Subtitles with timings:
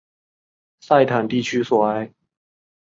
[0.79, 2.11] 塞坦地区索埃。